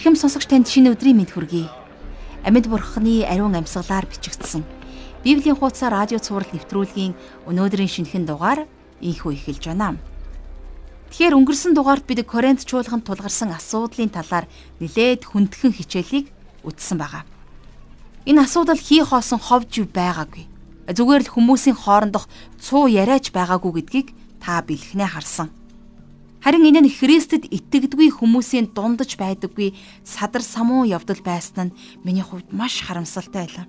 [0.00, 1.68] Эрхэм сонсогч танд шинэ өдрийн мэд хүргэе.
[2.48, 4.64] Амьд бурхны ариун амьсгалаар бичигдсэн
[5.20, 7.12] Библийн хуудас радио цаурал нэвтрүүлгийн
[7.44, 8.64] өнөөдрийн шинэхэн дугаар
[9.04, 10.00] ийхүү эхэлж байна.
[11.12, 14.48] Тэгэхээр өнгөрсөн дугаард бид Коринт чуулганд тулгарсан асуудлын талаар
[14.80, 16.32] нэлээд хүндхэн хичээлийг
[16.64, 17.28] үзсэн байгаа.
[18.24, 20.48] Энэ асуудал хий хоосон ховж байгаагүй.
[20.88, 22.24] Зүгээр л хүмүүсийн хоорондох
[22.56, 25.52] цуу яриач байгаагүй гэдгийг та бэлхнээ харсан.
[26.40, 32.48] Харин энэ нь Христэд итгэдэггүй хүмүүсийн дундаж байдаггүй садар самуу явдал байсан нь миний хувьд
[32.56, 33.66] маш харамсалтай байлаа.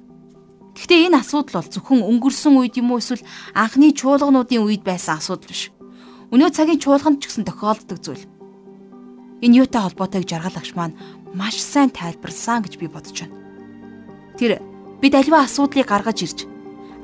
[0.71, 5.51] Гэхдээ энэ асуудал бол зөвхөн өнгөрсөн үед юм уу эсвэл анхны чуулгануудын үед байсан асуудал
[5.51, 5.67] биш.
[6.31, 8.23] Өнөө цагийн чуулганд ч гэсэн тохиолддог зүйл.
[9.43, 10.95] Энэ юутай холбоотой гэж жаргалагч маань
[11.35, 13.35] маш сайн тайлбарласан гэж би бодож байна.
[14.39, 14.63] Тэр
[15.03, 16.39] бид альва асуудлыг гаргаж ирж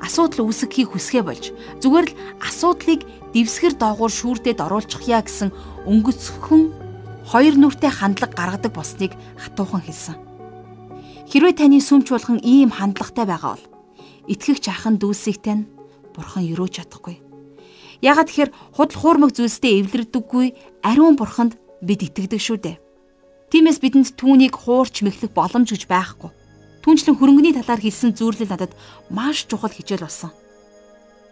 [0.02, 1.44] асуудал үүсгэхийг хүсгээ болж
[1.82, 3.00] зүгээр л асуудлыг
[3.34, 5.52] дэвсгэр доогуур шүүртэд оруулчих яа гэсэн
[5.84, 6.62] өнгөцхөн
[7.28, 10.16] хоёр нүртэй хандлага гаргадаг болсныг хатуухан хэлсэн.
[11.28, 13.66] Хэрвээ таны сүмч болгон ийм хандлагатай байгаа бол
[14.32, 15.68] итгэгч ахын дүүсийгтэй нь
[16.16, 17.20] бурхан өрөөж чадахгүй.
[18.00, 20.46] Ягаад тэгэхээр худал хуурмаг зүйлстэй эвлэрдэггүй
[20.86, 22.76] ариун бурханд бид итгэдэг шүү дээ.
[23.50, 26.30] Тиймээс бидэнд түүнийг хуурч мэхлэх боломж гэж байхгүй.
[26.88, 28.72] Түүнчлэн хөрөнгөний талаар хэлсэн зүйлэл надад
[29.12, 30.32] маш чухал хичээл болсон.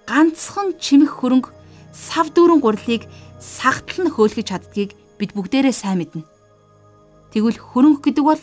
[0.05, 1.49] Ганцхан чимэх хөрөнгө
[1.97, 3.09] сав дүүрэн гурлыг
[3.41, 6.29] сагтал нь хөөлгөж чаддгийг бид бүгдээрээ сайн мэднэ.
[7.33, 8.43] Тэгвэл хөрөнгө гэдэг бол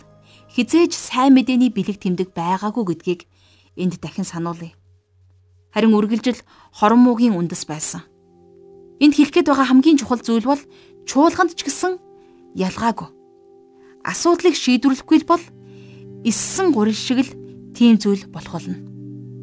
[0.58, 3.30] хизээж сайн мэдээний бэлэг тэмдэг байгаагүй гэдгийг
[3.78, 4.74] энд дахин сануулъя.
[5.70, 6.42] Харин үргэлжил
[6.74, 8.02] хорон муугийн үндэс байсан.
[8.98, 10.62] Энд хэлэхэд байгаа хамгийн чухал зүйл бол
[11.06, 12.02] чуулганд ч гэсэн
[12.58, 13.14] ялгаагүй.
[14.02, 15.46] Асуудлыг шийдвэрлэхгүй бол
[16.24, 17.32] Иссэн гурил шиг л
[17.76, 18.80] тийм зүйл болох болно.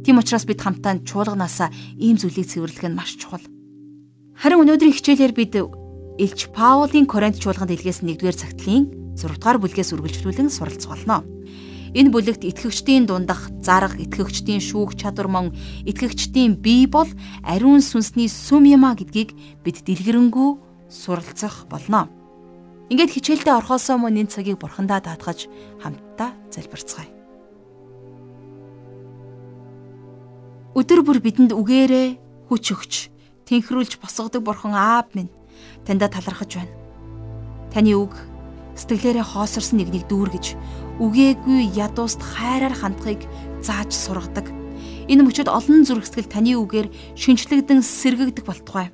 [0.00, 1.68] Тийм учраас бид хамтаа чуулганаасаа
[2.00, 3.44] ийм зүйлийг цэвэрлэх нь маш чухал.
[4.40, 5.52] Харин өнөөдрийн хичээлээр бид
[6.16, 11.20] Илч Паулийн Коринт чуулганд илгээсэн 1-р цагтлын 6-р бүлгээс үргэлжлүүлэн суралцголно.
[11.92, 15.46] Энэ бүлэгт итгэгчдийн дундах зарга, итгэгчдийн шүүх чадвар мөн
[15.84, 17.08] итгэгчдийн бие бол
[17.44, 19.34] ариун сүнсний сүм юма гэдгийг
[19.66, 20.50] бид дэлгэрэнгүй
[20.88, 22.08] суралцах болно.
[22.90, 25.46] Ингээд хичээлдээ орхосоо мөн энэ цагийг бурхандаа даатгаж
[25.78, 27.06] хамтдаа залбирцгаая.
[30.74, 32.18] Өдөр бүр бидэнд үгээрээ
[32.50, 32.92] хүч өгч
[33.46, 35.30] тэнхрүүлж босгодог бурхан аав минь
[35.86, 36.74] таньда талархаж байна.
[37.70, 38.18] Таны үг
[38.74, 40.58] сэтгэлээрээ хоосорсон нэгнийг дүүргэж
[40.98, 43.22] үгээгүй ядууст хайраар хандахыг
[43.62, 44.50] зааж сургадаг.
[45.06, 48.90] Энэ мөчөд олон зүрхсэтгэл таны үгээр шинчлэгдэн сэргэгдэх болтугай.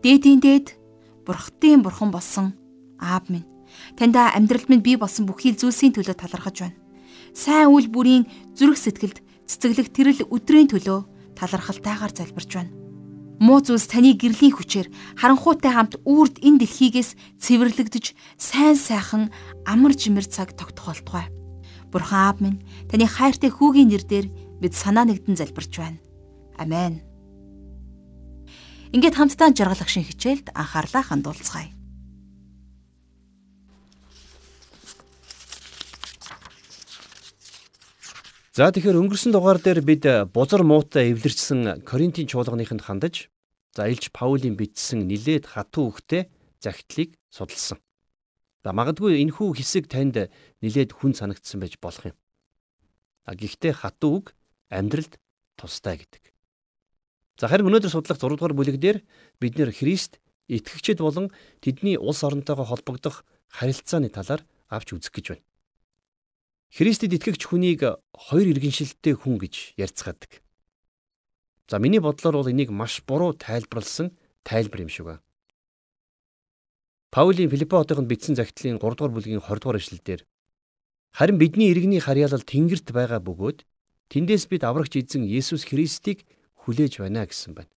[0.00, 0.80] Дээдийн дээд
[1.28, 2.56] бурхтын бурхан болсон
[2.98, 3.46] Аав минь,
[3.96, 6.76] таньда амьдралд минь бий болсон бүхий л зүйлсийн төлөө талархаж байна.
[7.34, 8.26] Сайн үйл бүрийн
[8.58, 11.06] зүрх сэтгэлд цэцэглэх тэрл өдрийн төлөө
[11.38, 12.74] талархалтайгаар залбирч байна.
[13.38, 19.30] Муу зүйлс таны гэрлийн хүчээр харанхуйтай хамт үрд энэ дэлхийгээс цэвэрлэгдэж сайн сайхан
[19.62, 21.30] амар жимэр цаг тогтох болтугай.
[21.94, 22.58] Бурхан аав минь
[22.90, 24.26] таны хайртай хүүгийн нэрээр
[24.58, 26.02] бид санаа нэгдэн залбирч байна.
[26.58, 26.98] Амен.
[28.90, 31.77] Ингээд хамтдаа жаргалах шин хичээлд анхаарлаа хандуулцгаая.
[38.58, 40.02] За тэгэхээр өнгөрсөн дугаар дээр бид
[40.34, 43.30] бузар муутай эвлэрчсэн Коринтын чуулганыханд хандаж
[43.70, 46.26] за Илч Паулийн бичсэн нилээд хатуу үгтэй
[46.58, 47.78] загтлыг судалсан.
[48.66, 52.18] За магадгүй энэхүү хэсэг танд нилээд хүн санагдсан байж болох юм.
[53.30, 54.34] А гэхдээ хатуу үг
[54.74, 55.22] амьдралд
[55.54, 56.34] тустай гэдэг.
[57.38, 59.06] За харин өнөөдөр судлах 6 дугаар бүлэг дээр
[59.38, 60.18] бид нэр Христ
[60.50, 61.30] итгэгчид болон
[61.62, 63.22] тэдний улс оронтойгоо холбогдох
[63.54, 65.47] харилцааны талаар авч үзэх гэж байна.
[66.68, 67.80] Христэд итгэгч хүнийг
[68.12, 70.44] хоёр иргэншилттэй хүн гэж ярьцгаадаг.
[71.68, 74.12] За миний бодлоор бол энийг маш буруу тайлбарлсан
[74.44, 75.22] тайлбар юм шиг байна.
[77.10, 80.20] Паулийн Филиппо хотынд бичсэн загтлын 3 дугаар бүлгийн 20 дугаар эшлэлдэр
[81.16, 83.64] харин бидний иргэний харьяалал тэнгэрт байгаа бөгөөд
[84.12, 86.28] тэндээс бид аврагч эзэн Есүс Христийг
[86.68, 87.72] хүлээж байна гэсэн байна.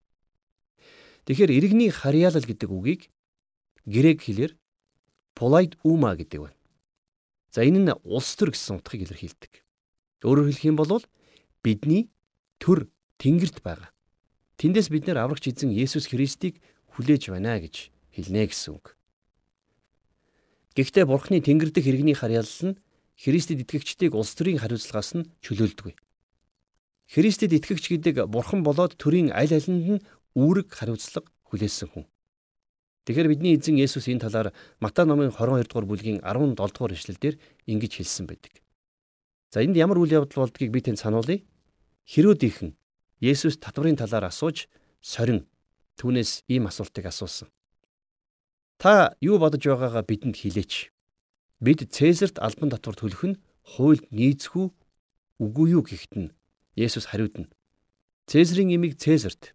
[1.26, 3.08] Тэгэхээр иргэний харьяалал гэдэг үгийг
[3.88, 4.52] грек хэлээр
[5.32, 6.61] полайд ума гэдэг байна.
[7.52, 9.54] За энэ нь улс төр гэсэн утгыг илэрхийлдэг.
[10.24, 11.04] Өөрөөр хэлэх юм бол
[11.60, 12.08] бидний
[12.64, 12.88] төр
[13.20, 13.92] тэнгэрт байгаа.
[14.56, 16.64] Тэндээс бид нэр аврагч эзэн Есүс Христийг
[16.96, 18.96] хүлээж байна гэж хэлнэ гэсэн үг.
[20.80, 22.80] Гэхдээ Бурхны тэнгэр дэх иргэний харьяалал нь
[23.20, 26.00] Христэд итгэгчдийг улс төрийн хариуцлагаас нь чөлөөлдөг.
[27.12, 30.04] Христэд итгэгч гэдэг Бурхан болоод төрийн аль алинд нь
[30.40, 32.06] үүрэг хариуцлага хүлээсэн хүн.
[33.06, 37.92] Тэгэхээр бидний эзэн Есүс энэ талаар Матай номын 22 дугаар бүлгийн 17 дугаар эшлэлдэр ингэж
[37.98, 38.62] хэлсэн байдаг.
[39.50, 41.42] За энд ямар үйл явдал болдгийг би танд сануулъя.
[42.06, 42.78] Хэрүүд ихэн
[43.18, 44.70] Есүс татварын талаар асууж
[45.02, 45.50] сорин
[45.98, 47.50] түүнээс ийм асуултыг асуусан.
[48.78, 50.94] Та юу бодож байгаагаа бидэнд хэлээч.
[51.62, 54.68] бид Цэсарт албан татвар төлөх нь хуульд нийцэх үү
[55.42, 56.34] үгүй юу гэхэд нь
[56.78, 57.50] Есүс хариудна.
[58.26, 59.54] Цэсарын имийг Цэсарт,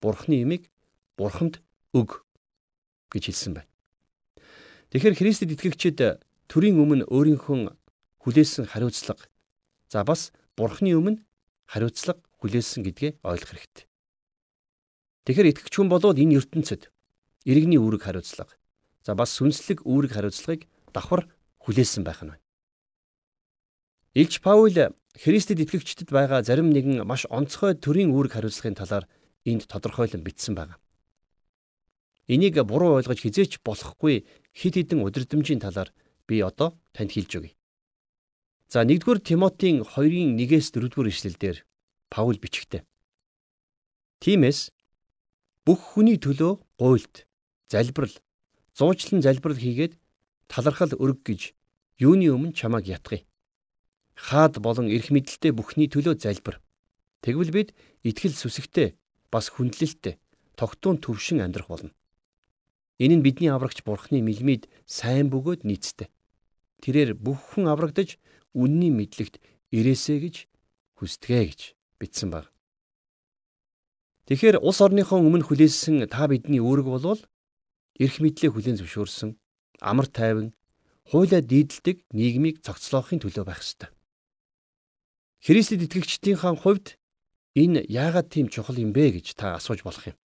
[0.00, 0.72] Бурхны имийг
[1.16, 1.60] Бурханд
[1.92, 2.25] өг
[3.12, 3.70] гэж хэлсэн байна.
[4.90, 5.98] Тэгэхээр Христэд итгэгчид
[6.46, 7.74] төрийн өмнө өөрийнхөө
[8.22, 9.26] хүлээсэн хариуцлага
[9.90, 11.22] за бас Бурхны өмнө
[11.66, 13.86] хариуцлага хүлээсэн гэдгээ ойлгох хэрэгтэй.
[15.26, 16.90] Тэгэхээр итгэгч хүн болоод энэ ертөнцид
[17.46, 18.54] иргэний үүрэг хариуцлага
[19.02, 21.26] за бас сүнслэг үүрэг хариуцлагыг давхар
[21.62, 22.44] хүлээсэн байх нь байна.
[24.14, 24.72] Илч Паул
[25.16, 29.04] Христэд итгэгчдэд байгаа зарим нэгэн маш онцгой төрийн үүрэг хариуцлагын талаар
[29.44, 30.76] энд тодорхойлон бичсэн байна.
[32.26, 35.94] Энийг буруу ойлгож хизээч болохгүй хид хідэн удирдамжийн талаар
[36.26, 37.54] би одоо танд хэлж өгье.
[38.66, 41.62] За 1-р Тимотийн 2-ын 1-ээс 4-р ишлэлдэр
[42.10, 42.82] Паул бичгтээ.
[44.18, 44.74] Тиймээс
[45.62, 47.26] бүх хүний төлөө гуйлт,
[47.70, 48.14] залбирал,
[48.74, 49.94] зуучлан залбирал хийгээд
[50.50, 51.54] талархал өрг гэж
[52.02, 53.22] юуны өмнө чамааг ятгая.
[54.18, 56.58] Хаад болон эрх мэдэлтэй бүхний төлөө залбир.
[57.22, 57.68] Тэгвэл бид
[58.02, 58.98] итгэл сүсэгтэй
[59.30, 60.18] бас хүндлэлтэй
[60.56, 61.92] тогтун төвшин амьдрах болно.
[62.98, 66.08] Энэ нь бидний аврагч Бурхны мэлмид сайн бөгөөд нийцтэй.
[66.80, 68.16] Тэрээр бүх хүн аврагдаж
[68.56, 69.36] үнний мэдлэгт
[69.72, 70.36] ирээсэ гэж
[70.96, 71.60] хүсдэгэ гэж
[72.00, 72.48] бичсэн баг.
[74.26, 77.20] Тэгэхээр улс орныхоо өмнө хүлээсэн та бидний үүрэг болвол
[78.00, 79.36] эрх мэдлээ хүлээн зөвшөөрсөн
[79.80, 80.56] амар тайван
[81.06, 83.92] хуулиа дийдэлдэг нийгмийг цогцлоохын төлөө байх ёстой.
[85.44, 86.98] Христэд итгэгчдийнхээ хувьд
[87.54, 90.16] энэ яагаад тийм чухал юм бэ гэж та асууж болох юм.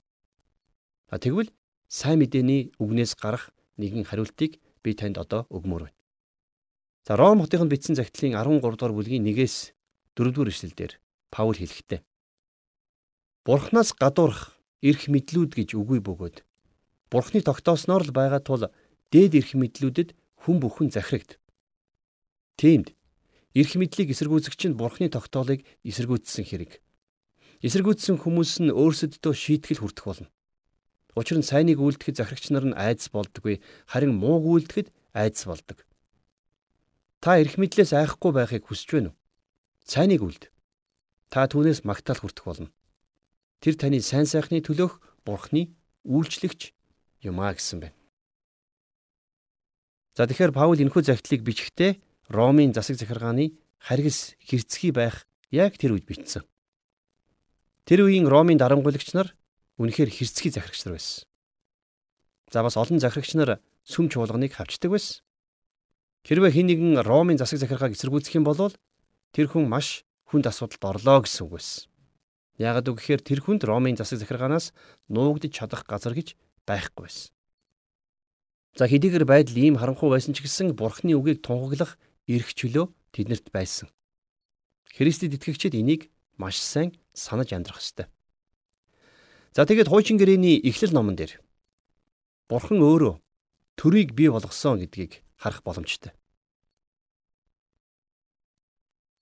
[1.13, 1.53] А тэгвэл
[1.91, 5.99] сайн мэдээний үгнээс гарах нэгэн хариултыг би танд одоо өгмөр байна.
[7.03, 9.75] За Ром хотынд бичсэн загтлын 13 дугаар бүлгийн 1-ээс
[10.15, 10.95] 4 дугаар эшлэлдэр
[11.27, 11.99] Паул хэлэхдээ
[13.43, 16.47] Бурханаас гадуурх эрх мэдлүүд гэж үгүй бөгөөд
[17.11, 18.71] Бурхны тогтоосноор л байгаа тул
[19.11, 20.15] дээд эрх мэдлүүдэд
[20.47, 21.35] хүн бүхэн захирагд.
[22.55, 22.95] Тиймд
[23.51, 26.79] эрх мэдлийг эсэргүүцэгч нь Бурхны тогтоолыг эсэргүүцсэн хэрэг.
[27.67, 30.31] Эсэргүүцсэн хүмүүс нь өөрсөддөө шийтгэл хүртэх болно.
[31.15, 33.59] Учир нь сайныг үйлдэхэд захирагч нар нь айдас болдоггүй
[33.91, 35.83] харин мууг үйлдэхэд айдас болдог.
[37.19, 39.19] Та эрх мэдлээс айхгүй байхыг хүсэж байна уу?
[39.83, 40.47] Сайныг үлд.
[41.27, 42.69] Та түүнээс магтаал хүртэх болно.
[43.59, 44.97] Тэр таны сайн сайхны төлөөх
[45.27, 45.75] Бурхны
[46.07, 46.73] үйлчлэгч
[47.27, 47.97] юм а гэсэн байна.
[50.17, 56.07] За тэгэхээр Паул энэхүү загтлыг бичгтээ Ромын засаг захиргааны харгас хэрцгий байх яг тэр үед
[56.07, 56.43] бичсэн.
[57.85, 59.35] Тэр үеийн Ромын дарамгуулагч нар
[59.81, 61.25] үнэхээр хэрцгий захирагч нар байсан.
[62.54, 65.25] За бас олон захирагч нар сүм чуулганыг хавчдаг байсан.
[66.22, 68.69] Хэрвээ хэн нэгэн Ромын засаг захиргааг эсэргүүцэх юм бол
[69.33, 71.89] тэр хүн маш хүнд асуудалд орлоо гэсэн үг байсан.
[72.62, 74.69] Яагад үг гэхээр тэр хүнд Ромын засаг захиргаанаас
[75.10, 76.38] нуугдж чадах газар гэж
[76.69, 77.33] байхгүй байсан.
[78.78, 81.98] За хэдийгээр байдал ийм харанхуй байсан ч гэсэн Бурхны үгийг тунхаглах
[82.30, 82.86] эрх чөлөө
[83.18, 83.89] тэднэрт байсан.
[84.94, 88.07] Христэд итгэгчид энийг маш сайн санаж амьдрах ёстой.
[89.51, 91.43] За тэгээд хуучин гэрээний эхлэл номон дээр
[92.47, 93.19] Бурхан өөрөө
[93.75, 96.15] төрийг бий болгосон гэдгийг харах боломжтой.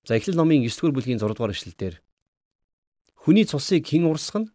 [0.05, 1.95] За эхлэл номын 9-р бүлгийн 6-р эшлэлдэр
[3.17, 4.53] хүний цусыг хэн урсгана?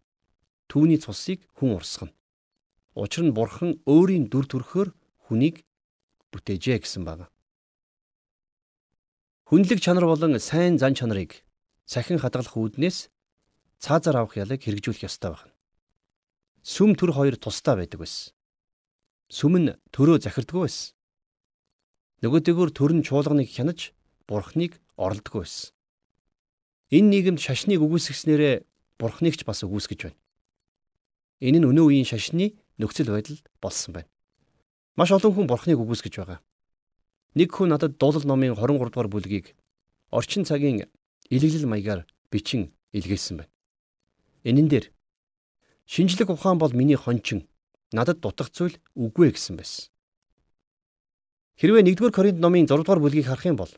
[0.71, 2.15] Түүний цусыг хүн урсгана.
[2.95, 4.95] Учир нь Бурхан өөрийн дүр төрхөөр
[5.27, 5.67] хүнийг
[6.31, 7.27] бүтээжээ гэсэн байна.
[9.51, 11.43] Хүнлэг чанар болон сайн зан чанарыг
[11.83, 13.11] сахин хадгалах үүднээс
[13.83, 15.54] цаазаар авах ялыг хэрэгжүүлэх ёстой байна.
[16.65, 18.33] Сүм төр хоёр тусдаа байдаг байсан.
[19.29, 20.97] Сүм нь төрөө захирдгүй байсан.
[22.25, 23.93] Нөгөөдөөгөр төр нь чуулганыг хянаж
[24.25, 25.77] бурхныг оролдгүй байсан.
[26.89, 28.65] Энэ нийгэмд шашныг үгүйсгэснээрээ
[28.97, 30.21] бурхныг ч бас үгүйсгэж байна.
[31.45, 34.09] Энэ нь өнөө үеийн шашны нөхцөл байдал болсон байна.
[34.97, 36.41] Маш олон хүн бурхныг үгүйсгэж байгаа.
[37.37, 39.53] Нэг хүн надад дуулал номын 23 дугаар бүлгийг
[40.09, 40.89] орчин цагийн
[41.29, 43.53] илэглэл маягаар бичин илгээсэн байна.
[44.49, 44.94] Энэн дээр
[45.87, 47.47] Шинжлэх ухаан бол миний хончин.
[47.93, 49.93] Надад дутах зүйл үгүй гэсэн байсан.
[51.61, 53.71] Хэрвээ 1-р Коринт номын 6-р бүлгийг харах юм бол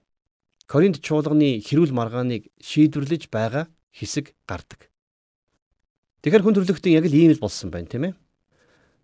[0.64, 4.88] Коринт чуулганы хэрүүл маргааныг шийдвэрлэж байгаа хэсэг гардаг.
[6.22, 8.14] Тэгэхээр хүн төрлөختөн яг л ийм л болсон байна, тийм ээ.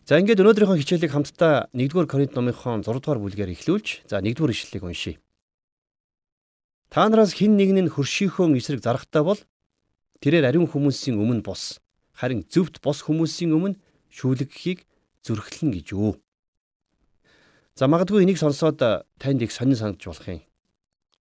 [0.09, 5.21] За ингээд өнөөдрийнхөө хичээлийг хамтдаа 1-р Коринт номынхон 6-р бүлгээр эхлүүлж, за 1-р ишлэлийг уншийе.
[6.89, 9.41] Та нараас хэн нэг нь хөршийнхөө эсрэг зарахтаа бол
[10.23, 11.82] тэрээр ариун хүмүүсийн өмнө бус
[12.23, 13.83] харин зөвхт бос хүмүүсийн өмнө
[14.15, 14.87] шүүлэгхийг
[15.27, 16.23] зүрхлэн гэж юу.
[17.75, 18.79] За магадгүй энийг сонсоод
[19.19, 20.47] танд их сонин санагдж болох юм.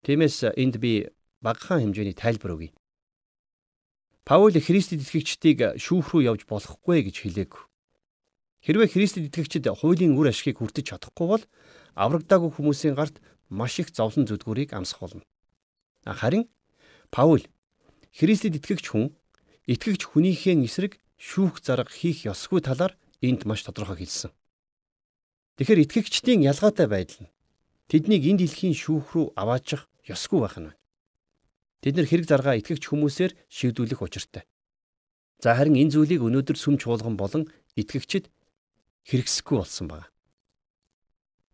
[0.06, 1.10] Тиймээс энд би
[1.42, 2.70] багахан хэмжээний тайлбар өгье.
[4.30, 7.54] Паул Христэд итгэгчдийг шүүх рүү явж болохгүй гэж хэлээг.
[8.62, 11.44] Хэрвээ Христэд итгэгчид хуулийн үр ашгийг хүртэж чадахгүй бол
[11.98, 13.18] аврагдаагүй хүмүүсийн гарт
[13.50, 15.26] маш их зовлон зүдгүүрийг амсах болно.
[16.06, 16.46] Харин
[17.10, 17.42] Паул
[18.14, 19.18] Христэд итгэгч хүн
[19.68, 24.32] итгэгч хүнийхээ эсрэг шүүх зарга хийх ёсгүй талаар энд маш тодорхой хэлсэн.
[25.58, 27.34] Тэгэхээр итгэгчдийн ялгаатай байдал нь
[27.92, 30.74] тэднийг энэ дэлхийн шүүх рүү аваачих ёсгүй байх нь.
[31.86, 34.48] Тэд нэр хэрэг заргаа итгэгч хүмүүсээр шийдвүлэх учиртай.
[35.44, 38.30] За харин энэ зүйлийг өнөөдөр сүм чуулган болон итгэгчид
[39.10, 40.08] хэрэгсэхгүй болсон байна.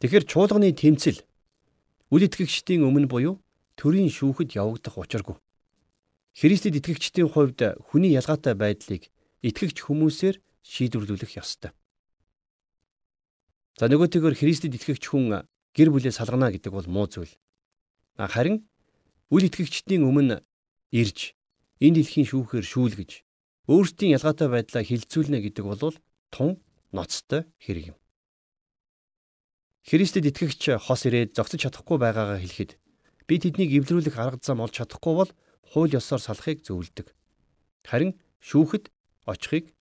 [0.04, 1.24] Тэгэхээр чуулганы тэмцэл
[2.14, 3.42] үл итгэгчдийн өмнө буюу
[3.80, 5.36] төрийн шүүхэд явагдах учиргүй.
[6.38, 9.10] Христэд итгэгчдийн хувьд хүний ялгаатай байдлыг
[9.42, 11.74] итгэгч хүмүүсээр шийдвэрлүүлэх ёстой.
[13.82, 17.34] За нөгөөтэйгөр Христэд итгэгч хүн гэр бүлээ салгана гэдэг бол муу зүйл.
[18.22, 18.70] Харин
[19.34, 20.46] үл итгэгчдийн өмнө
[20.94, 21.34] ирж
[21.82, 23.12] энэ дэлхийн шүүхээр шүүлгэж
[23.66, 25.98] өөрсдийн ялгаатай байдлаа хилцүүлнэ гэдэг бол
[26.30, 26.62] тун
[26.94, 27.98] ноцтой хэрэг юм.
[29.90, 32.78] Христэд итгэгч хос ирээд зогсож чадахгүй байгаагаа хэлэхэд
[33.26, 35.32] би тэднийг эвлэрүүлэх арга зам олж чадахгүй бол
[35.72, 37.14] хууль ёсоор салахыг зөвлөдөг.
[37.84, 38.92] Харин шүүхэд
[39.28, 39.76] очихыг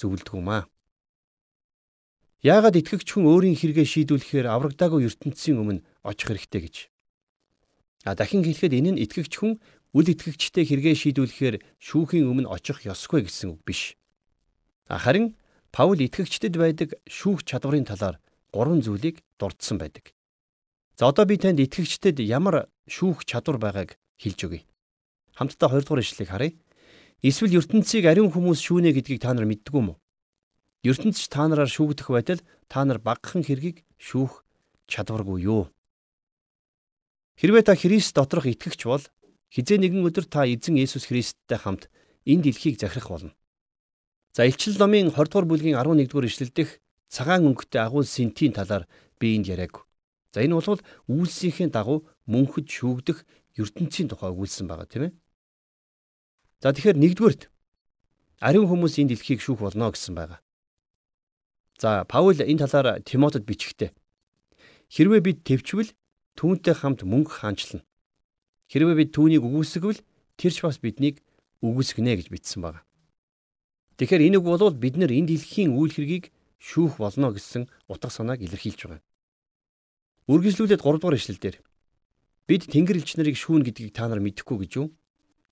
[0.00, 0.64] зөвлөдөг юм аа.
[2.44, 6.76] Яагаад итгэгч хүн өөрийн хэрэгээ шийдвэрлэхээр аврагдаагүй ертөнцийн өмнө очих хэрэгтэй гэж.
[8.06, 9.58] А дахин хэлэхэд энэ нь итгэгч хүн
[9.96, 13.96] үл итгэгчтэй хэрэгээ шийдвэрлэхээр шүүхийн өмнө очих ёсгүй гэсэн үг биш.
[14.86, 15.34] Харин
[15.76, 18.16] Паул итгэгчдэд байдаг шүүх чадварын талаар
[18.48, 20.14] гурван зүйлийг дурдсан байдаг.
[20.96, 24.64] За одоо би танд итгэгчдэд ямар шүүх чадвар байгааг хэлж өгье.
[25.36, 26.56] Хамтдаа 2 дугаар ишлэгийг харъя.
[27.20, 29.96] Эсвэл ертөнцийг ариун хүмүүс шүүнэ гэдгийг та нар мэддэггүй мүү?
[30.88, 32.40] ертөнцч та нараар шүүгдэх байтал
[32.72, 34.44] та нар багахан хэргийг шүүх
[34.88, 35.68] чадваргүй юу?
[37.36, 39.04] Хэрвээ та Христ доторх итгэгч бол
[39.52, 41.92] Хизээ нэгэн өдөр та эзэн Есүс Христтэй хамт
[42.24, 43.32] энэ дэлхийг захирах болно.
[44.32, 48.84] За Илчил номын 20 дугаар бүлгийн 11 дугаар ишлэлдэх цагаан өнгөтэй агуул синтийн талаар
[49.20, 49.86] би энд яриаг.
[50.34, 53.24] За энэ бол үйлсийнхээ дагуу мөнхөд шүүгдэх
[53.56, 55.12] ертөнцийн тухай өгүүлсэн байгаа тийм ээ.
[56.62, 57.42] За тэгэхээр нэгдүгээрт
[58.40, 60.40] ариун хүмүүс энэ дэлхийг шүүх болно гэсэн байгаа.
[61.76, 63.92] За Паул энэ талаар Тимотед бичгтээ
[64.88, 65.90] хэрвээ бид төвчвөл
[66.38, 67.82] түүнтэй хамт мөнгө хаанчлна.
[68.70, 70.00] Хэрвээ бид түүнийг үгүйсгвэл
[70.40, 71.20] тэр ч бас биднийг
[71.60, 72.80] үгүйсгэнэ гэж бичсэн байна.
[73.96, 78.44] Тэгэхээр энэ үг бол бид нар энэ дэлхийн үйл хэргийг шүүх болно гэсэн утга санааг
[78.44, 79.02] илэрхийлж байгаа.
[80.28, 81.56] Үргэлжлүүлээд 3 дугаар ишлэлдэр
[82.48, 84.92] бид Тэнгэр элч нарыг шүүн гэдгийг та нар мэдэхгүй гэж юу?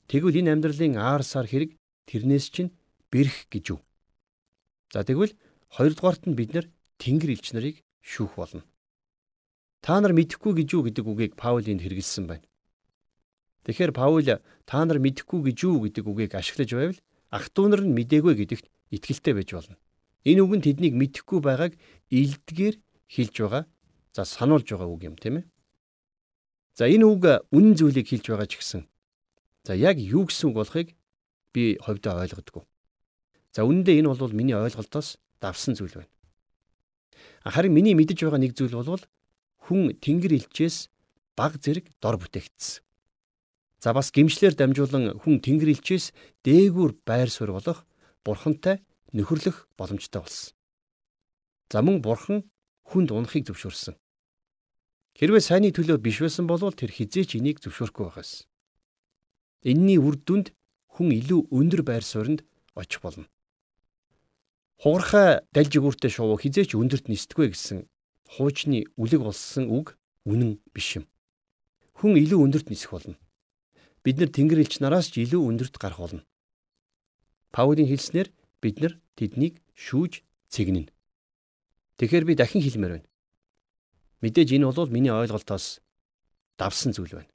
[0.08, 2.76] Тэгвэл энэ амьдралын аар сар хэрэг тэрнээс чинь
[3.08, 3.80] бэрх гэж юу?
[4.92, 5.32] За тэгвэл
[5.72, 6.66] 2 дугаарт нь бид нар
[7.00, 8.62] Тэнгэр элч нарыг шүүх болно.
[9.80, 12.46] Та нар мэдэхгүй гэж юу гэдэг үгийг Паулийн хэрэгэлсэн байна.
[13.64, 14.24] Тэгэхээр Паул
[14.68, 17.00] та нар мэдэхгүй гэж юу гэдэг үгийг ашиглаж байвал
[17.32, 19.76] ах トゥ нар нь мдээгүй гэдэгт итгэлтэй байж болно.
[20.28, 21.72] Энэ үг нь тэднийг мэдэхгүй байгааг
[22.12, 22.76] илдгээр
[23.08, 23.64] хэлж байгаа.
[24.12, 25.44] За сануулж байгаа үг юм тийм ээ.
[26.76, 28.84] За энэ үг үнэн зүйлийг хэлж байгаа ч гэсэн
[29.64, 30.88] за яг юу гэсэн үг болохыг
[31.52, 32.62] би ховдоо ойлгодгүй.
[33.56, 36.12] За үнэндээ энэ бол миний ойлголтоос давсан зүйл байна.
[37.44, 39.04] Харин миний мэдэж байгаа нэг зүйл бол
[39.64, 40.92] хүн тэнгэр илчээс
[41.36, 42.84] баг зэрэг дор бүтээгдсэн.
[43.80, 46.12] За бас гимшлэр дамжуулан хүн тэнгэр илчээс
[46.44, 47.84] дээгүүр байр суурь болох
[48.24, 48.80] бурхантай
[49.12, 50.52] нөхөрлөх боломжтой болсон.
[51.72, 52.48] За мөн бурхан
[52.88, 53.96] хүнд унахыг зөвшөөрсөн.
[55.14, 58.48] Хэрвээ сайнны төлөө биш байсан бол тэр хизээч энийг зөвшөөрөхгүй байхаас.
[59.64, 60.52] Энийний үр дүнд
[60.94, 62.44] хүн илүү өндөр байр суурьнд
[62.76, 63.26] очих болно.
[64.78, 67.88] Хугархай дальж өгүүртэй шувуу хизээч өндөрт нисдэггүй гэсэн
[68.36, 69.96] хуучны үлэг болсон үг
[70.28, 71.08] үнэн биш юм.
[71.96, 73.16] Хүн илүү өндөрт нисэх болно
[74.04, 76.22] бид нар Тэнгэр элч нараас ч илүү өндөрт гарах болно.
[77.50, 78.28] Паулийн хэлснээр
[78.60, 80.20] бид нар тэднийг шүүж
[80.52, 80.92] цэгнэнэ.
[81.96, 83.08] Тэгэхээр би дахин хэлмээр байна.
[84.20, 85.80] Мэдээж энэ бол миний ойлголтоос
[86.60, 87.32] давсан зүйл байна.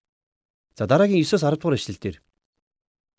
[0.79, 2.15] За дараагийн 9-оос 10 дугаар эшлэлдэр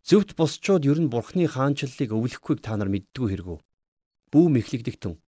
[0.01, 3.59] зөвхт босчууд ер нь бурхны хаанчлалыг өвлөхгүйг та нар мэддгүй хэрэггүй.
[4.33, 5.21] Бүү мэхлэгдэгтэн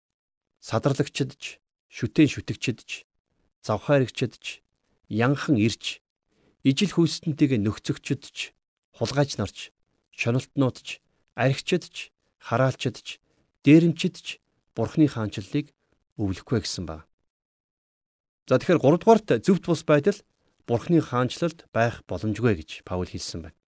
[0.63, 1.59] садарлагчдж,
[1.91, 3.03] шүтэн шүтгчдж,
[3.67, 4.63] завхаарэгчдж,
[5.11, 5.99] янхан ирж,
[6.63, 8.55] ижил хүйстэнтэйгээ нөхцөгчдөж,
[8.95, 9.75] хулгайч нарч,
[10.15, 11.03] шонолтнуудч,
[11.35, 12.15] архичдч,
[12.47, 13.19] хараалчдч,
[13.67, 14.39] дээрэмчдч
[14.71, 15.75] Бурхны хаанчлалыг
[16.15, 17.03] өвлөхгүй гэсэн баг.
[18.47, 20.15] За тэгэхээр 3 дугаарт зөвхт бус байдал
[20.71, 23.59] Бурхны хаанчлалд байх боломжгүй гэж Паул хэлсэн байна.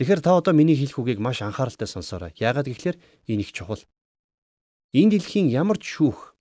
[0.00, 2.32] Тэгэхээр та одоо миний хэлэх үгийг маш анхааралтай сонсоорой.
[2.40, 2.96] Яагаад гэвэл
[3.28, 3.84] энэ их чухал.
[4.96, 6.32] Энэ дэлхийн ямар ч шүүх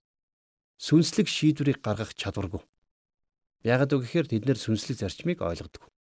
[0.79, 2.63] сүнслэг шийдвэрийг гаргах чадваргүй.
[3.67, 5.91] Яагад үг гэхээр тэд нэр сүнслэг зарчмыг ойлгодог.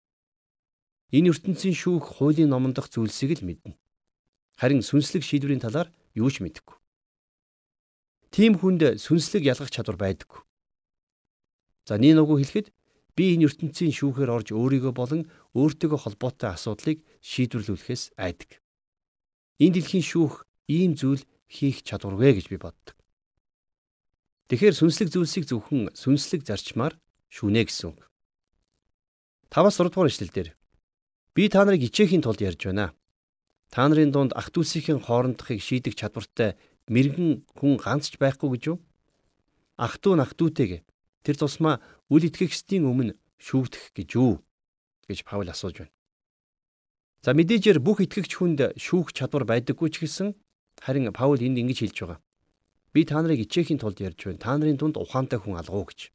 [1.11, 3.75] Энэ ертөнцийн шүүх хуулийн номондох зүйлсийг л мэднэ.
[4.55, 6.79] Харин сүнслэг шийдвэрийн талаар юу ч мэдэхгүй.
[8.31, 10.47] Тим хүнд сүнслэг ялгах чадвар байдаггүй.
[11.91, 12.78] За нэг нүгөө хэлэхэд
[13.19, 15.27] би энэ ертөнцийн шүүхээр орж өөрийгөө болон
[15.59, 18.63] өөртөөгөө холбоотой асуудлыг шийдвэрлүүлэхээс айдаг.
[19.59, 22.95] Энэ дэлхийн шүүх ийм зүйл хийх чадваргүй гэж би боддог.
[24.55, 26.95] Тэгэхээр сүнслэг зүйлсийг зөвхөн сүнслэг зарчмаар
[27.27, 28.07] шүнэ гэсэн үг.
[29.51, 30.49] 5-аас 6 дугаар ишлэлдэр
[31.35, 32.95] би та нарыг ичээхийн тулд ярьж байна.
[33.75, 36.55] Та нарын дунд ах дүүсийн хоорондохыг шийдэх чадвартай
[36.87, 38.79] мэрэгэн хүн ганц ч байхгүй гэж юу?
[39.77, 40.87] Ах дүү нах дүүтэйг
[41.29, 44.41] тэр тусмаа үл итгэгчдийн өмнө шүүгдэх гэж юу
[45.13, 45.93] гэж Паул асууж байна.
[47.21, 50.33] За мэдээжээр бүх итгэгч хүнд шүүх чадвар байдаггүй ч гэсэн
[50.81, 52.21] харин Паул энд ингэж хэлж байгаа.
[52.97, 54.41] Би та нарыг ичээхийн тулд ярьж байна.
[54.41, 56.09] Та нарын дунд ухаантай хүн алгуу гэж.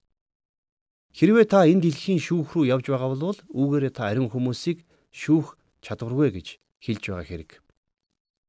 [1.14, 4.82] Хэрвээ та энэ дэлхийн шүүх рүү явж байгаа бол үүгээрээ та ариун хүмүүсийг
[5.14, 5.54] шүүх
[5.86, 6.48] чадваргүй гэж
[6.82, 7.52] хэлж байгаа хэрэг.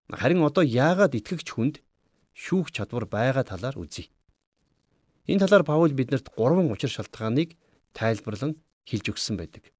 [0.09, 1.85] Харин одоо яагаад итгэгч хүнд
[2.33, 4.09] шүүх чадвар байгаа талаар үзье.
[5.25, 7.57] Энэ талаар Паул биднэрт гурван учир шалтгааныг
[7.97, 9.73] тайлбарлан хэлж өгсөн байдаг.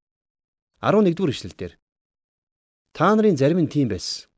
[0.81, 1.73] 11-р эшлэлдэр
[2.97, 4.31] Та нарын зарим нь тийм байсан.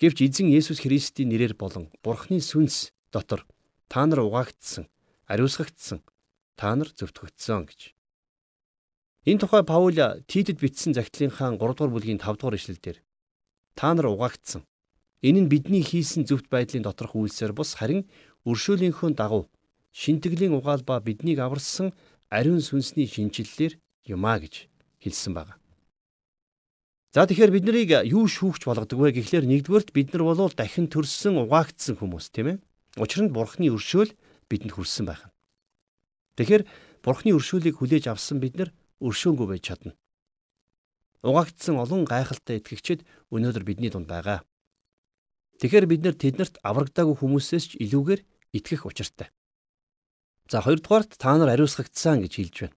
[0.00, 3.44] Гэвч эзэн Есүс Христийн нэрээр болон Бурхны сүнс дотор
[3.92, 4.88] та нар угаагдсан,
[5.28, 6.00] ариусгагдсан,
[6.56, 7.80] та нар зөвтгөгдсөн гэж.
[9.28, 9.92] Энэ тухай Паул
[10.24, 13.04] Титэд бичсэн загтлынхаа 3 дугаар бүлгийн 5 дугаар эшлэлдэр
[13.76, 14.64] та нар угаагдсан.
[15.20, 18.08] Энэ нь бидний хийсэн зөвхт байдлын доторх үйлсээр бус харин
[18.48, 19.52] өршөөлийнхөө дагуу
[19.92, 21.92] шинтгэлийн угаал ба биднийг аварсан
[22.30, 24.70] ариун сүнсний шинчиллэлээр юмаа гэж
[25.02, 25.60] хэлсэн байна.
[27.10, 31.42] За тэгэхээр бид нарыг юу шүүгч болгодог вэ гэхлээр нэгдүгээрт бид нар болвол дахин төрсөн
[31.42, 32.56] угаагдсан хүмүүс тийм ээ.
[33.02, 34.14] Учир нь бурхны өршөөл
[34.46, 35.26] бидэнд хүрсэн байх.
[36.38, 36.62] Тэгэхээр
[37.02, 38.70] бурхны өршөөлийг хүлээж авсан бид нар
[39.02, 39.98] өршөөнгүй байж чадна.
[41.26, 43.02] Угаагдсан олон гайхалтай итгэгчид
[43.34, 44.46] өнөөдөр бидний дунд байгаа.
[45.58, 48.22] Тэгэхээр бид нар тэднэрт аврагдаагүй хүмүүсээс ч илүүгээр
[48.54, 49.34] итгэх учиртай.
[50.50, 52.76] За хоёрдугаарт та нар ариусгагдсан гэж хэлж байна.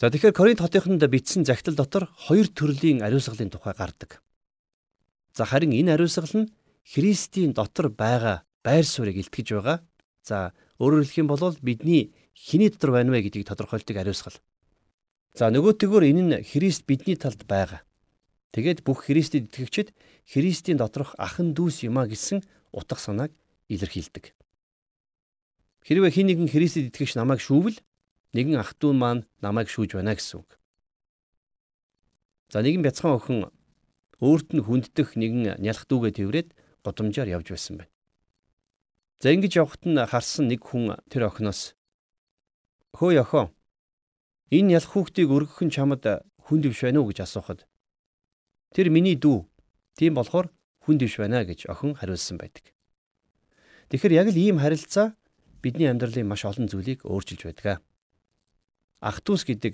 [0.00, 4.24] За тэгэхээр Коринт хотынд бичсэн загтал дотор хоёр төрлийн ариусгалын тухай гардаг.
[5.36, 6.50] За харин энэ ариусгал нь
[6.80, 9.84] Христийн дотор байгаа байр суурийг илтгэж байгаа.
[10.24, 14.40] За өөрөөр хэлэх юм бол бидний хиний дотор байна вэ гэдгийг тодорхойлдог ариусгал.
[15.36, 17.84] За нөгөөтэйгөр энэ нь Христ бидний талд байгаа.
[18.56, 19.92] Тэгээд бүх Христэд итгэгчид
[20.24, 22.40] Христийн доторх ахан дүүс юмаа гэсэн
[22.72, 23.30] утга санааг
[23.68, 24.32] илэрхийлдэг.
[25.86, 27.80] Хэрвээ хин нэгэн Христэд итгэгч намайг шүүвэл
[28.36, 30.60] нэгэн ах トゥ маань намайг шүүж байна гэсэн үг.
[32.52, 33.38] За нэгэн бяцхан охин
[34.20, 36.48] өөрт нь хүнддэх нэгэн нялх дүүгээ тэрврээд
[36.84, 37.92] годомжоор явж байсан байна.
[39.20, 41.76] За ингэж явхад нь харсан нэг хүн тэр охиноос
[42.96, 43.48] "Хөөе охин.
[44.52, 46.04] Энэ нялх хүүхдийг өргөх нь чамд
[46.44, 47.64] хүнд биш байна уу?" гэж асуухад
[48.76, 49.48] "Тэр миний дүү.
[49.96, 50.52] Тийм болохоор
[50.84, 52.72] хүнд биш байна" гэж охин хариулсан байдаг.
[53.88, 55.16] Тэгэхээр яг л ийм харилцаа
[55.65, 57.81] бидний амьдралын маш олон зүйлийг өөрчилж байдаг.
[59.01, 59.73] Ах トゥ ус гэдэг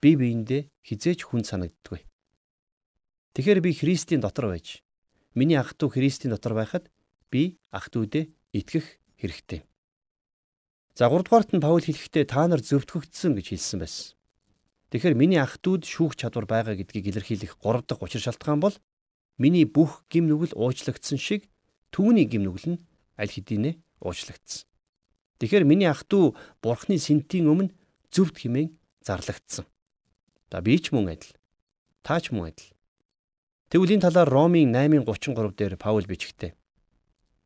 [0.00, 2.00] бие биендээ хизээч хүн санагддаггүй.
[3.36, 4.80] Тэгэхээр би Христийн дотор байж
[5.36, 6.88] миний ах トゥ Христийн дотор байхад
[7.30, 8.24] би ах トゥ удээ
[8.56, 8.86] итгэх
[9.20, 9.68] хэрэгтэй.
[10.96, 14.18] За 3 дугаарт нь Паул хэлэхдээ та нар зөвтгөгдсөн гэж хэлсэн байсан.
[14.90, 18.74] Тэгэхээр миний ах トゥ уд шүүх чадвар байгаа гэдгийг илэрхийлэх 3 дахь учир шалтгаан бол
[19.36, 21.46] миний бүх гим нүгэл уучлагдсан шиг
[21.92, 22.82] түүний гим нүгэл нь
[23.20, 24.64] аль хэдийнэ уучлагдсан.
[25.43, 27.75] Тэгэхээр миний ах トゥ бурхны сэнтийн өмнө
[28.15, 29.67] зөвд химэн зарлагдсан.
[30.47, 31.35] За би ч мөн адил.
[31.99, 32.71] Та ч мөн адил.
[33.67, 36.55] Тэгвэл энэ талаар Ромын 8:33 дээр Паул бичгтээ.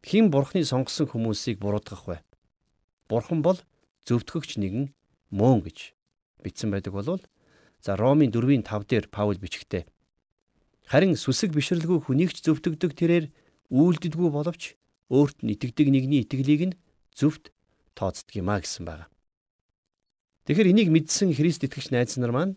[0.05, 2.21] Хэн бурхны сонгосон хүмүүсийг буруудгах вэ?
[3.09, 3.57] Бурхан бол
[4.05, 4.93] зөвтгөгч нэгэн
[5.33, 5.97] мөн гэж
[6.45, 7.25] бичсэн байдаг болвол
[7.81, 9.89] за Ромын 4:5 дээр Паул бичгтээ.
[10.85, 13.33] Харин сүсэг бишрэлгүй хүнийг ч зөвтгдөг тэрээр
[13.73, 14.77] үйлдэлгүй боловч
[15.09, 16.77] өөрт нь итгэдэг нэгний итгэлийг нь
[17.17, 17.56] зөвхт
[17.97, 19.09] тооцдог юм а гэсэн байна.
[20.45, 22.53] Тэгэхээр энийг мэдсэн Христ итгэгч найз нар маань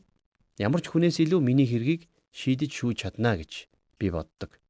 [0.61, 4.61] ямар ч хүнээс илүү миний хэргийг шийдэж шүүж чадна гэж би боддог.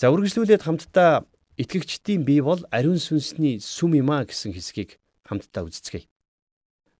[0.00, 1.26] За үргэлжлүүлээд хамтдаа
[1.60, 4.96] итгэгчдийн бие бол ариун сүнсний сүм юм а гэсэн хэсгийг
[5.28, 6.08] хамтдаа үздэцгээе.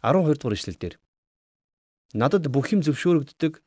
[0.05, 0.94] 12 дугаар эшлэлдэр
[2.12, 3.62] Надад бүх юм зөвшөөрөгддөг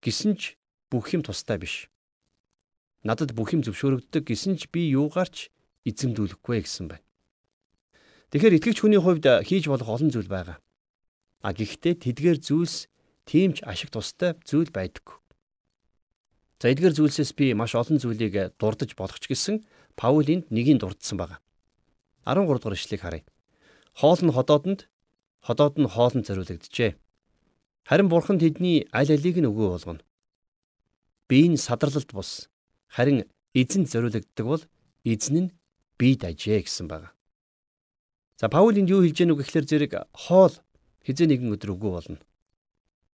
[0.00, 0.56] гэсэн ч
[0.90, 1.92] бүх юм тустай биш.
[3.04, 5.52] Надад бүх юм зөвшөөрөгддөг гэсэн ч би юугаарч
[5.84, 7.04] эзэмдүүлэхгүй гэсэн байна.
[8.32, 10.56] Тэгэхээр итгэгч хүний хувьд хийж болох олон зүйл байгаа.
[11.44, 12.88] А гэхдээ тэдгээр зүйлс
[13.28, 15.20] тийм ч ашиг тустай зүйл байдаггүй.
[16.56, 19.60] За эдгээр зүйлсээс би маш олон зүйлийг дурдж болох ч гэсэн
[20.00, 21.44] Паул энд нэгийг дурдсан байгаа.
[22.24, 23.24] 13 дугаар ишлэгийг харъя.
[24.00, 24.88] Хоол нь ходоодонд,
[25.44, 26.96] ходоод нь хоолнд зориулогджээ.
[27.84, 30.00] Харин бурхан тэдний аль алийг нь өгөө болгоно.
[31.28, 32.48] Би энэ садралт бус.
[32.88, 34.64] Харин эзэнд зориулагддаг бол
[35.04, 35.52] эзэн нь
[36.00, 37.12] бие дажээ гэсэн байна.
[38.42, 40.50] За Паул энд юу хэлж гэнэ үг гэхэлэр зэрэг хоол
[41.06, 42.18] хизээ нэгэн өдөр үгүй болно.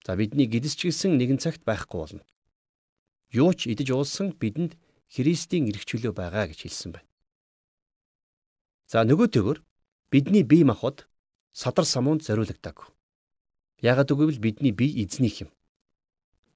[0.07, 2.23] За бидний гидсчилсэн нэгэн цагт байхгүй болно.
[3.35, 4.79] Юу ч идэж уулсан бидэнд
[5.11, 7.11] Христийн эрх чөлөө байгаа гэж хэлсэн байна.
[8.87, 9.59] За нөгөөтэйгөр
[10.15, 11.11] бидний бие махбод
[11.51, 12.87] садар самуунд зориулагдаагүй.
[13.83, 15.51] Яагаад гэвэл бидний бие эзнийх юм.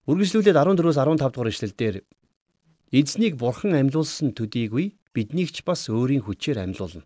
[0.07, 1.95] Үргэлжлүүлээд 14-өөс 15 дугаар ишлэлдэр
[2.95, 7.03] эзнийг бурхан амьлуулсан төдийгүй биднийг ч бас өөрийн хүчээр амьлуулна.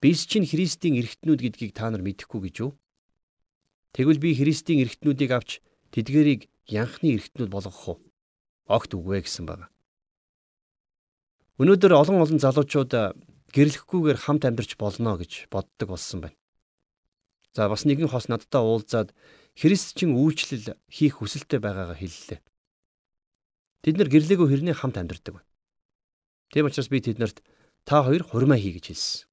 [0.00, 2.76] Бис чинь Христийн эргэтнүүд гэдгийг та нар мэдэхгүй гэж юу?
[3.96, 7.98] Тэгвэл би Христийн эргэтнүүдийг авч тэдгэрийг янхны эргэтнүүд болгох уу?
[8.68, 9.72] Огт үгүй гэсэн байна.
[11.56, 12.92] Өнөөдөр олон олон залуучууд
[13.56, 16.36] гэрлэхгүйгээр хамт амьдарч болно гэж боддог болсон байна.
[17.56, 19.16] За бас нэгэн хос надтай уулзаад
[19.56, 22.44] христчин үйлчлэл хийх хүсэлтэй байгаагаа хэллээ.
[23.80, 25.48] Тэд нар гэрлээгөө хэрнээ хамт амьдардаг байна.
[26.52, 27.40] Тийм учраас би тэднэрт
[27.88, 29.25] та хоёр хурмаа хий гэж хэлсэн.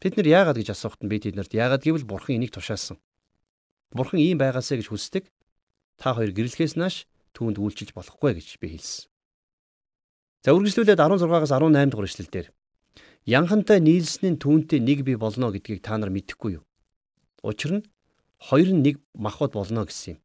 [0.00, 2.98] Тэд нар яагаад гэж асуухад нь би тэднэрт яагаад гэвэл бурхан энийг тушаасан.
[3.94, 5.30] Бурхан ийм байгаасаа гэж хүсдэг.
[6.00, 9.06] Та хоёр гэрлэхээс нааш түүнд үйлчилж болохгүй гэж би хэлсэн.
[10.44, 12.46] За үргэлжлүүлээд 16-аас 18 дугаар эшлэлдэр
[13.24, 16.64] Янхантай нийлснийн түүнтэй нэг бий болно гэдгийг та нар мэдэхгүй юу?
[17.40, 17.86] Учир нь
[18.36, 20.20] хоёр нь нэг махбод болно гэсэн юм.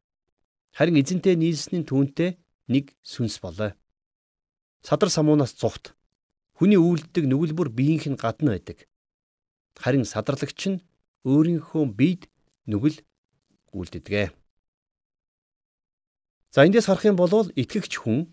[0.76, 2.36] Харин эзэнтэй нийлснийн түүнтэй
[2.68, 3.72] нэг сүнс болоо.
[4.84, 5.96] Садар самуунаас цугт
[6.60, 8.84] хүний үйлддэг нүгэлбэр биеийнх нь гадна байдаг.
[9.80, 10.84] Харин садарлагч нь
[11.24, 12.28] өөрийнхөө биед
[12.68, 13.00] нүгэл
[13.72, 14.36] үлддэгэ.
[16.52, 18.28] За эндээс харах юм бол итгэгч хүн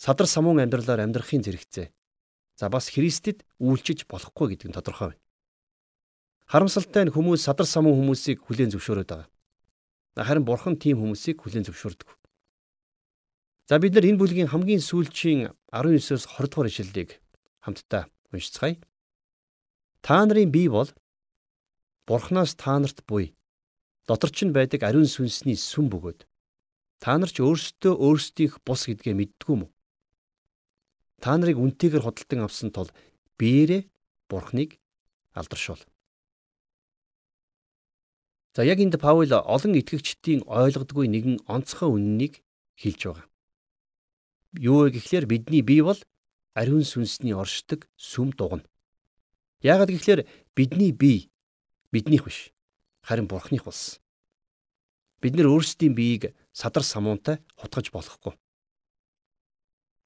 [0.00, 1.92] садар самуун амьдралаар амьдрахын зэрэгцээ.
[2.56, 5.22] За бас Христэд үйлчиж болохгүй гэдэг нь тодорхой байна.
[6.46, 9.28] Харамсалтай нь хүмүүс садар самуун хүмүүсийг хүлээн зөвшөөрöd байгаа.
[10.16, 12.08] Харин бурхан тийм хүмүүсийг хүлээн зөвшөөрдөг.
[13.68, 17.10] За бид нар энэ бүлгийн хамгийн сүүлчийн 19-оос 20 дугаар ишлэлийг
[17.64, 18.76] хамтдаа уншицгаая.
[20.02, 20.90] Та нарын бие бол
[22.06, 23.34] Бурханаас та нарт буй
[24.06, 26.26] дотор ч байдаг ариун сүнсний сүм бөгөөд
[27.02, 29.66] та нар ч өөрсдөө өөрсдийнх бус гэдгээ мэддгүй мө.
[31.22, 32.90] Та нарыг үнтэйгээр худалдан авсан тул
[33.38, 33.86] биеэрээ
[34.30, 34.78] Бурхныг
[35.34, 35.82] алдаршуул.
[38.54, 42.42] За яг энд Паул олон итгэгчдийн ойлгодгүй нэгэн онцгой үннийг
[42.78, 43.26] хэлж байгаа.
[44.58, 46.00] Юу вэ гэхлээр бидний бие бол
[46.54, 48.66] ариун сүнсний оршдог сүм дугна.
[49.62, 50.26] Яагаад гэхлээр
[50.58, 51.30] бидний бие
[51.94, 52.50] биднийх биш
[53.06, 54.02] харин бурхных болсон.
[55.22, 58.34] Бид нэр өөрсдийн биеийг садар самуунтай хутгаж болохгүй.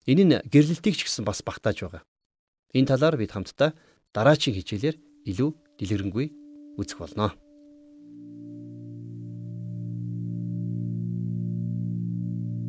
[0.07, 2.03] Энэ нь гэрлэлтийг ч гэсэн бас багтааж байгаа.
[2.77, 3.73] Энэ талаар бид хамтдаа
[4.13, 6.27] дараачийн хичээлээр илүү дэлгэрэнгүй
[6.77, 7.33] үзэх болно.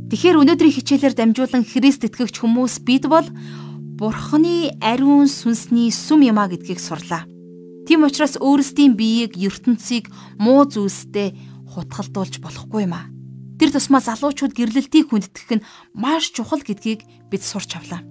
[0.07, 3.27] Тэгэхээр өнөөдрийн хичээлээр дамжуулан Христ итгэгч хүмүүс бид бол
[3.97, 7.25] Бурхны ариун сүнсний сүм юмаа гэдгийг сурлаа.
[7.89, 11.33] Тийм учраас өөрсдийн биеийг ертөнцийг муу зүйлстэй
[11.65, 13.09] хутгалдуулж болохгүй юм а.
[13.57, 15.65] Тэр тусмаа залуучууд гэрлэлтийг хүндэтгэх нь
[15.97, 18.05] маш чухал гэдгийг бид сурч авлаа.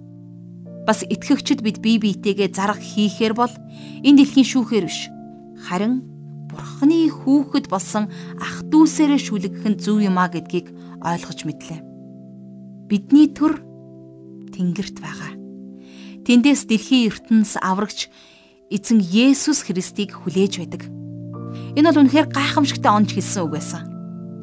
[0.83, 3.53] Бас итгэгчид бид бие биетэйгээ зарах хийхээр бол
[4.03, 5.07] энэ дэлхийн шүүхээр биш.
[5.71, 6.03] Харин
[6.51, 8.11] Бурхны хүүхэд болсон
[8.43, 10.67] ах дүүсээрээ шүлэгэх нь зөв юм а гэдгийг
[10.99, 11.79] ойлгож мэдлээ.
[12.91, 13.63] Бидний төр
[14.51, 15.36] Тэнгэрт байгаа.
[16.27, 18.11] Тэндээс дэлхийн ертөнц аврагч
[18.67, 20.83] эзэн Есүс Христийг хүлээж байдаг.
[21.79, 23.87] Энэ бол үнэхээр гайхамшигтай онж хэлсэн үг байсан.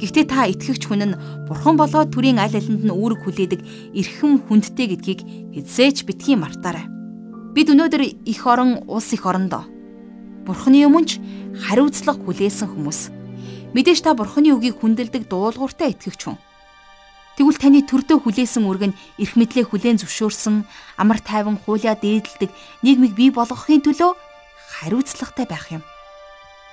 [0.00, 3.60] Гэхдээ та итгэгч хүн нь бурхан болоод төрийн аль алинд нь үүрэг хүлээдэг
[4.00, 5.20] эрхэм хүндтэй гэдгийг
[5.52, 6.88] хэзээч битгий мартаарай.
[7.52, 9.68] Бид өнөөдөр их орон улс их орондоо
[10.44, 11.20] бурханы өмнө
[11.56, 13.00] хариуцлага хүлээсэн хүмүүс.
[13.72, 16.36] Мэдээж та бурханы үгийг хүндэлдэг дуулууртай итгэгч хүн.
[17.34, 20.62] Тэгвэл таны төрдөө хүлээсэн үрг нь эрх мэдлээ хүлээн зөвшөөрсөн
[21.02, 22.50] амар тайван хуулиа дээдэлдэг
[22.86, 24.14] нийгмийг бий болгохын төлөө
[24.78, 25.82] хариуцлагатай байх юм.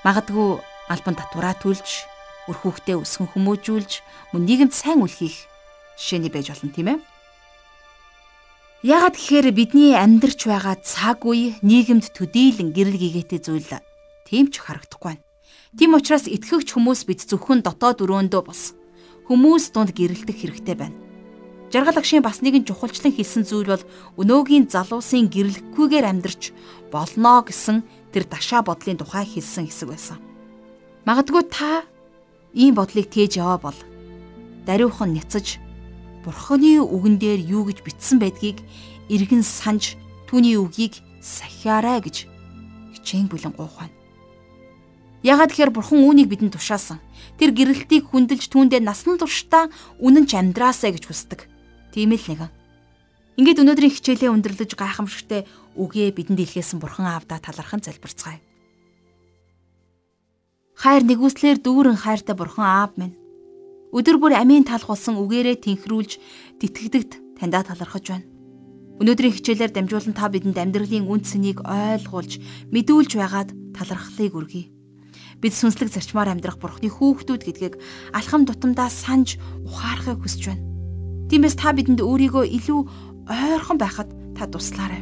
[0.06, 2.06] Магадгүй албан татвараа төлж,
[2.46, 3.92] үр хүүхдээ өсгөн хүмүүжүүлж,
[4.38, 5.50] мөн нийгэмд сайн үйл хийх
[5.98, 6.98] жишээний байж болно тийм ээ.
[8.86, 13.82] Яагаад гэхээр бидний амьдарч байгаа цаг үе нийгэмд төдийлөн гэрэл гээтэй зүйл
[14.30, 15.26] тийм ч харагдахгүй байна.
[15.78, 18.74] Тийм учраас итгэгч хүмүүс бид зөвхөн дотоод өрөөндөө бос
[19.28, 20.98] хүмүүс дунд гэрэлтэх хэрэгтэй байна.
[21.72, 23.84] Жаргал агшийн бас нэгэн чухалчлан хэлсэн зүйл бол
[24.20, 26.52] өнөөгийн залуусын гэрлэхгүйгээр амьдрч
[26.92, 30.20] болно гэсэн тэр дашаа бодлын тухай хэлсэн хэсэг байсан.
[31.08, 31.88] Магадгүй та
[32.52, 33.80] ийм бодлыг тээж яваа бол
[34.68, 35.64] даруйхан няцаж
[36.28, 38.60] бурханы үгэн дээр юу гэж бичсэн байдгийг
[39.08, 39.96] эргэн санаж
[40.28, 42.28] түүний үгийг сахиараа гэж
[43.00, 44.01] хичээн бүлэн гуйхана.
[45.22, 46.98] Ягаад гэхээр бурхан үүнийг бидэнд тушаасан.
[47.38, 49.70] Тэр гэрэлтийг хүндэлж түүндээ насан туршдаа
[50.02, 51.46] үнэн ч амьдраасаа гэж хүсдэг.
[51.94, 52.50] Тийм л нэгэн.
[53.38, 55.46] Ингээд өнөөдрийн хичээлээ өндөрлөж гайхамшигтай
[55.78, 58.42] үгээ бидэнд илгээсэн бурхан аавда талархан залбирцгаая.
[60.82, 63.14] Хайр нэгүслэр дүүрэн хайртай бурхан аав минь.
[63.94, 66.18] Өдөр бүр амийн талх болсон үгээрээ тэнхрүүлж
[66.58, 68.26] тэтгэдэгт таньдаа талархаж байна.
[68.98, 72.42] Өнөөдрийн хичээлээр дамжуулан та бидэнд амьдралын үн цэнийг ойлгуулж,
[72.74, 74.81] мэдүүлж байгаад талархлыг өргөе.
[75.42, 77.76] Бид сүнслэг зарчмаар амьдрах бурхны хүүхдүүд гэдгийг
[78.14, 80.64] алхам тутамдаа санаж ухаарахыг хүсэж байна.
[81.34, 82.80] Тиймээс та бидэнд өөрийгөө илүү
[83.26, 85.02] ойрхон байхад та туслаарай.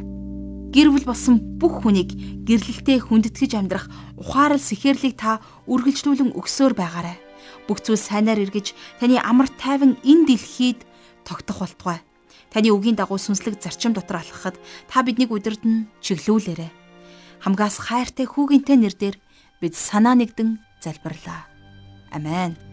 [0.72, 2.16] Гэр бүл болсон бүх хүнийг
[2.48, 7.20] гэрлэлтэд хүндэтгэж амьдрах ухаарал сэхээрлийг та үргэлжлүүлэн өгсөөр байгаарай.
[7.68, 10.88] Бүх зүйл сайнаар эргэж таны амар тайван энэ дэлхийд
[11.26, 12.00] тогтох болтугай.
[12.48, 14.56] Таны үгийн дагуу сүнслэг зарчим дотор алхахад
[14.88, 16.70] та биднийг нь чиглүүлээрэй.
[17.42, 19.16] Хамгаас хайртай хүүгинтэй нэр дээр
[19.60, 21.44] бид санаа нэгдэн залбирлаа.
[22.10, 22.69] Амен.